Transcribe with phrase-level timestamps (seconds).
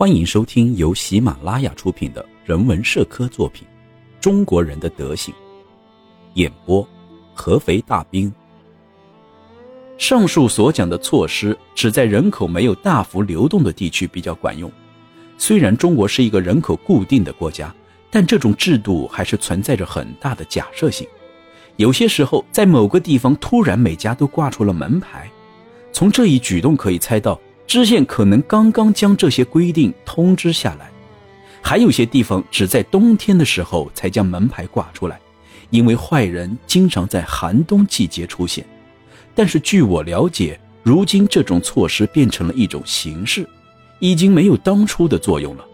[0.00, 3.68] 欢迎收听由喜马拉雅出品的人文社科作品
[4.18, 5.34] 《中国人的德行》，
[6.36, 6.88] 演播
[7.34, 8.32] 合肥大兵。
[9.98, 14.72] 上述所讲的措施只在人口没有大幅流动的地区比较管用。
[15.36, 17.70] 虽然中国是一个人口固定的国家，
[18.10, 21.06] 但这种制度还是存在着很大的假设性。
[21.76, 25.30] 有些时候，在某个地方突然每家都挂出了门牌，
[25.92, 27.38] 从这一举动可以猜到。
[27.70, 30.90] 知县可能刚刚将这些规定通知下来，
[31.62, 35.20] 还有些地方只在冬天的时候才将门牌挂出来，
[35.70, 38.66] 因为坏人经常在寒冬季节出现。
[39.36, 43.48] 但是据我了解，如今这种措施变成了一种形式，
[44.00, 45.64] 已经没有当初的作用了。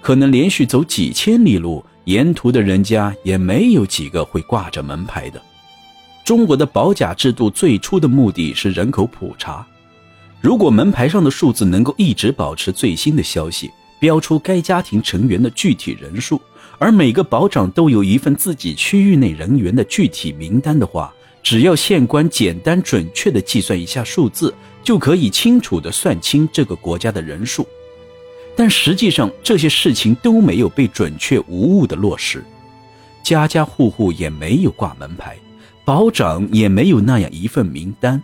[0.00, 5.42] 可能连续走几千里路，沿途的人家也没有几个会挂着门牌的。
[6.24, 9.66] 中国的保甲制度最初的目的是人口普查。
[10.40, 16.40] 如果门牌上的数字能够一直保持最新的消息，标出该家庭成员的具体人数，
[16.78, 27.66] 而每个保长都有一份自己区域内人员的具体名单的话，只要县官简单准确地计算一下数字，就可以清楚地算清这个国家的人数。
[28.56, 32.42] 但实际上，这些事情都没有被准确无误地落实，
[33.22, 35.36] 家家户户也没有挂门牌，
[35.84, 38.22] 保长也没有那样一份名单。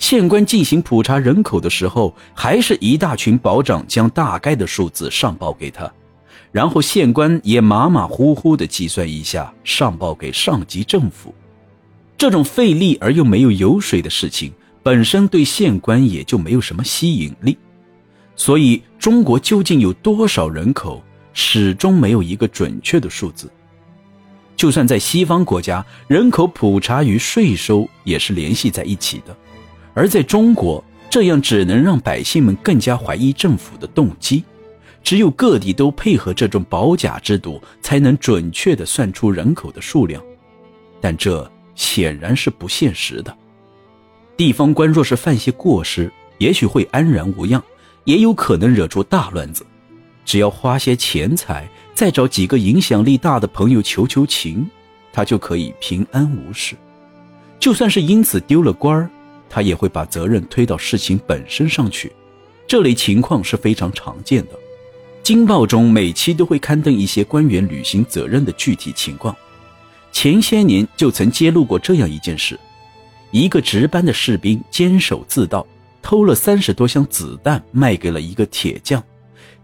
[0.00, 5.92] 县官进行普查人口的时候，还是一大群保长将大概的数字上报给他，
[6.50, 11.34] 然后县官也马马虎虎地计算一下，上报给上级政府。
[12.16, 14.50] 这种费力而又没有油水的事情，
[14.82, 17.56] 本身对县官也就没有什么吸引力。
[18.34, 23.52] 所以，中国究竟有多少人口，始终没有一个准确的数字。
[24.56, 29.36] 就算在西方国家，人口普查与税收也是联系在一起的。
[29.94, 34.44] 而在中国，这样只能让百姓们更加怀疑政府的动机。
[35.02, 40.22] 只有各地都配合这种保甲制度，才能准确地算出人口的数量。
[41.00, 43.34] 但这显然是不现实的。
[44.36, 47.62] 地方官若是犯些过失，也许会安然无恙，
[48.04, 49.64] 也有可能惹出大乱子。
[50.24, 54.68] 只要花些钱财，再找几个影响力大的朋友求求情，
[55.12, 56.76] 他就可以平安无事。
[57.58, 59.10] 就算是因此丢了官儿。
[59.50, 62.12] 他也会把责任推到事情本身上去，
[62.66, 64.52] 这类情况是非常常见的。
[65.22, 69.36] 京报中每期都会刊登一些官员履行责任的具体情况。
[70.12, 72.58] 前些年就曾揭露过这样一件事：
[73.30, 75.66] 一个值班的士兵监守自盗，
[76.00, 79.02] 偷了三十多箱子弹卖给了一个铁匠。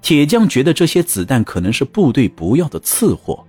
[0.02, 3.44] 铁匠觉得这些子弹可能是部队不要的次货。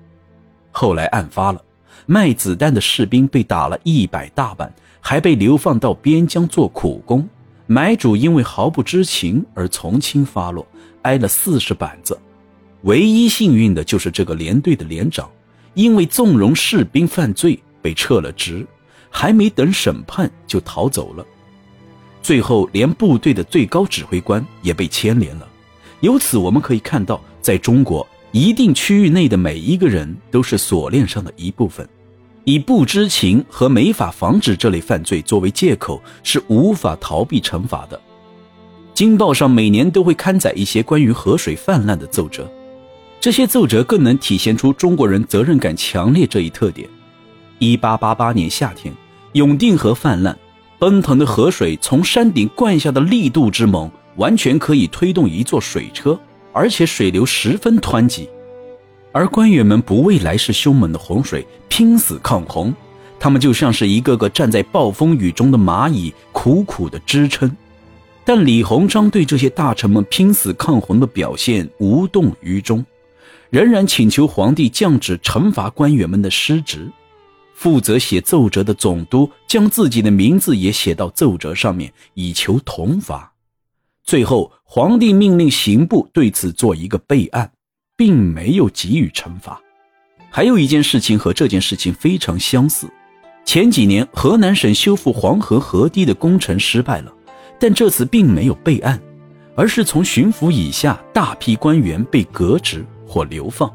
[0.71, 1.61] 后来案发了，
[2.05, 4.73] 卖子弹的士兵被打了一百大板。
[5.09, 7.25] 还被流放到边疆做苦工，
[7.65, 10.67] 买主因为毫不知情而从轻发落，
[11.03, 12.19] 挨了四十板子。
[12.81, 15.29] 唯一幸运的就是这个连队的连长，
[15.75, 18.67] 因为纵容士兵犯罪被撤了职，
[19.09, 21.25] 还没等审判就逃走了。
[22.21, 25.47] 最后，连部队的最高指挥官也被牵连了。
[26.01, 31.87] 由此我们可以看到，在中国一定区域内的每一个人都是锁链上的一部分。
[32.47, 37.99] 以不知情和没法防止这类犯罪作为借口，是无法逃避惩罚的。
[38.93, 42.49] 京报上每年都会刊载一些关于河水泛滥的奏折，
[43.19, 46.87] 这些奏折更能体现出中国人责任感强烈这一特点。
[47.59, 48.93] 一八八八年夏天，
[49.33, 50.33] 永定河泛滥，
[50.79, 56.17] 奔腾的河水从山顶灌下的力度之猛，完全可以推动一座水车，
[56.53, 58.29] 而且水流十分湍急。
[59.17, 62.71] 而官员们不畏来势凶猛的洪水，拼死抗洪，
[63.19, 67.51] 他们就像是一个个站在暴风雨中的蚂蚁，苦苦的支撑。
[68.23, 72.85] 但李鸿章对这些大臣们拼死抗洪的表现无动于衷，
[73.49, 76.87] 仍然请求皇帝降旨惩罚官员们的失职。
[77.55, 83.33] 负责写奏折的总督将自己的名字也写到奏折上面，以求同罚。
[84.03, 87.51] 最后，皇帝命令刑部对此做一个备案。
[87.97, 89.59] 并没有给予惩罚。
[90.29, 92.87] 还有一件事情和这件事情非常相似。
[93.43, 97.11] 前几年河南省修复黄河河堤的工程失败了，
[97.59, 99.01] 但这次并没有备案，
[99.55, 103.73] 而是从巡抚以下大批官员被革职或流放。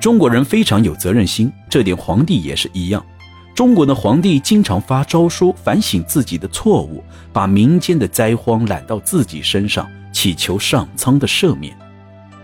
[0.00, 3.04] 中国人非常有责任心，这点皇帝也是一样。
[3.52, 7.02] 中国的皇帝经常发诏书反省自己的错误，
[7.32, 11.76] 把民间的灾荒揽到自己身上，祈求上苍的赦免。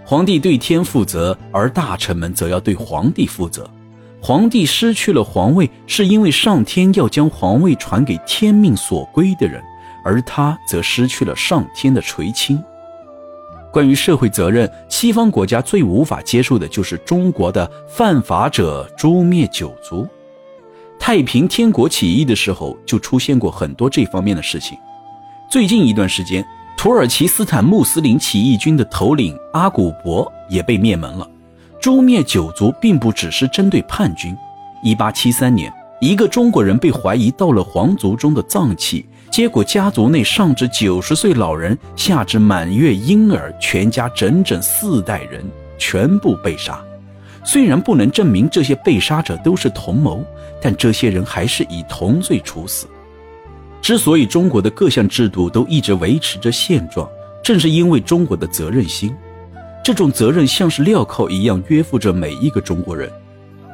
[0.06, 3.68] 皇帝对天负责，而大臣们则要对皇帝负责。
[4.20, 9.62] 皇帝失去了皇位，是因为上天要将皇位传给天命所归的人，
[10.04, 12.62] 而他则失去了上天的垂青。
[13.72, 20.06] 关于社会责任，西方国家最无法接受的就是中国的“犯法者诛灭九族”。
[21.00, 24.78] 太平天国起义的时候就出现过很多这方面的事情。
[25.50, 26.46] 最近一段时间，
[26.84, 31.26] 土耳其斯坦穆斯林起义军的头领阿古柏也被灭门了。
[31.80, 34.36] 诛灭九族并不只是针对叛军。
[34.84, 39.06] 1873年，一个中国人被怀疑盗了皇族中的脏器。
[39.30, 45.42] 结果，家族内上至九十岁老人，下至满月婴儿，全家整整四代人
[45.78, 46.78] 全部被杀。
[47.42, 50.22] 虽然不能证明这些被杀者都是同谋，
[50.60, 52.86] 但这些人还是以同罪处死。
[53.84, 57.06] 之所以中国的各项制度都一直维持着现状，
[57.42, 59.14] 正是因为中国的责任心。
[59.84, 63.12] 这种责任像是镣铐一样约束着每一个中国人，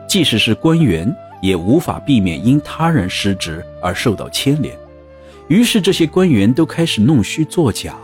[0.09, 4.77] 即使是官员，也无法避免因他人失职而受到牵连。
[5.47, 7.95] 于是，这些官员都开始弄虚作假，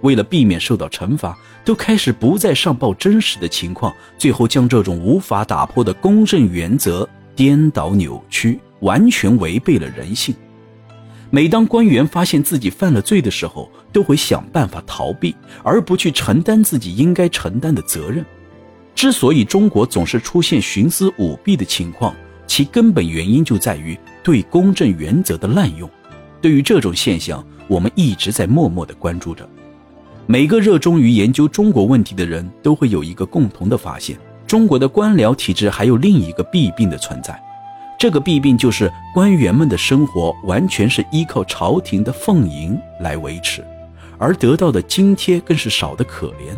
[0.00, 10.34] 为了避免受到惩罚，都开始不再上报真实的情况，最后将这种无法打破的公正原则颠倒扭曲，完全违背了人性。
[11.30, 18.24] 每当官员发现自己犯了罪的时候，都会想办法逃避，而不去承担自己应该承担的责任。
[18.94, 22.14] 之所以中国总是出现徇私舞弊的情况，
[22.46, 25.90] 其根本原因就在于对公正原则的滥用。
[26.40, 29.46] 对于这种现象，我们一直在默默地关注着。
[30.26, 37.40] 每个热衷于研究中国问题的人都会有一个共同的发现：中国的官僚体制还有另一个弊病的存在。
[38.06, 43.66] 这个弊病就是官员们的生活完全是依靠朝廷的俸银来维持，
[44.16, 46.56] 而得到的津贴更是少得可怜，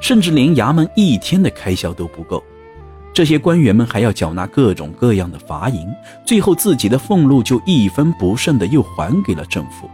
[0.00, 2.40] 甚至连衙门一天的开销都不够。
[3.12, 5.84] 这些官员们还要缴纳各种各样的罚银，
[6.24, 9.90] 最后自己的俸禄就一分不剩的又还给了政府，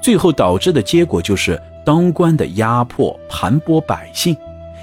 [0.00, 4.36] 最后导致的结果就是当官的压迫盘剥百姓，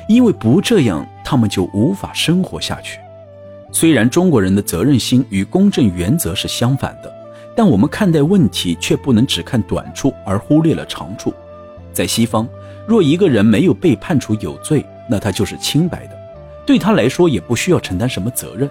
[0.10, 3.00] 因为不这样他们就无法生活下去。
[3.72, 7.14] 虽然中国人的责任心与公正原则是相反的，
[7.56, 11.34] 但我们看待问题却不能只看短处而忽略了长处。
[11.94, 12.48] 在西方，
[12.86, 16.18] 若一个人没有被判处有罪，那他就是清白的。
[16.66, 18.70] 对他来说也不需要承担什么责任。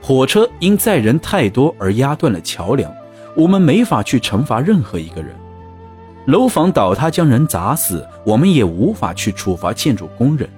[0.00, 2.94] 火车因载人太多而压断了桥梁，
[3.34, 5.34] 我们没法去惩罚任何一个人。
[6.26, 10.48] 楼房倒塌将人砸死，我们也无法去处罚建筑工人。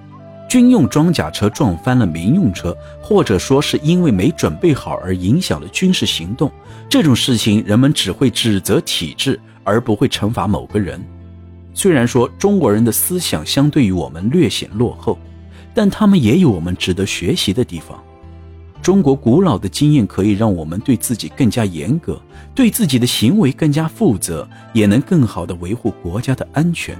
[0.49, 6.51] 军用装甲车撞翻了民用车，或者说是因为没准备好而影响了军事行动，
[6.89, 11.01] 这种事情人们只会指责体制，而不会惩罚某个人。
[11.73, 15.17] 虽然说中国人的思想相对于我们略显落后。
[15.71, 18.03] 但他们也有我们值得学习的地方。
[18.81, 22.19] 中国古老的经验可以让我们对自己更加严格，
[22.55, 26.97] 对自己的行为更加负责，也能更好地维护国家的安全。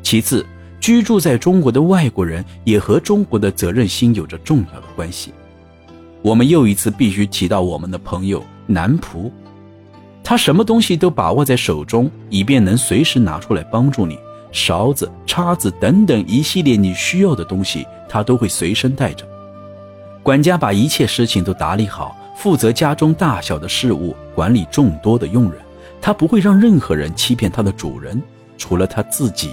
[0.00, 0.46] 其次，
[0.86, 5.32] 居住在中国的外国人也和中国的责任心有着重要的关系。
[6.22, 9.28] 我们又一次必须提到我们的朋友南仆，
[10.22, 14.16] 他什么东西都把握在手中，以便能随时拿出来帮助你。
[14.52, 19.26] 勺子、叉子等等一系列你需要的东西，他都会随身带着。
[20.22, 25.60] 管家把一切事情都打理好，负责家中大小的事务，管理众多的佣人。
[26.00, 28.22] 他不会让任何人欺骗他的主人，
[28.56, 29.50] 除了他自己。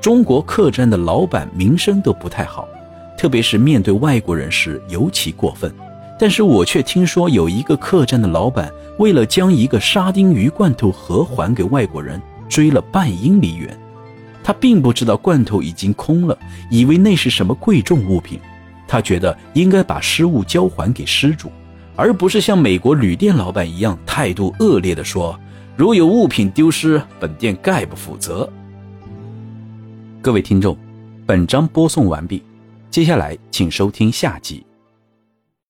[0.00, 2.66] 中国客栈的老板名声都不太好，
[3.18, 5.72] 特别是面对外国人时尤其过分。
[6.18, 12.20] 但是我却听说有一个客栈的老板，为了将一个沙丁鱼罐头盒还给外国人。
[12.48, 13.78] 追了半英里远，
[14.42, 16.36] 他并不知道罐头已经空了，
[16.68, 18.40] 以为那是什么贵重物品。
[18.88, 21.52] 他觉得应该把失物交还给失主，
[21.94, 25.38] 而不是像美国旅店老板一样态度恶劣地说
[25.78, 28.50] ：“如有物品丢失，本店概不负责。”
[30.22, 30.76] 各位听众，
[31.24, 32.42] 本章播送完毕，
[32.90, 34.62] 接下来请收听下集。